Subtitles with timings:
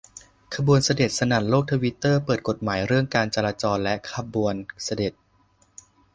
[0.55, 5.13] ขบวนเสด็จ สนั่นโลกทวิตเตอร์ เปิดกฎหมายเรื่องการจราจรและขบวนเสด็จ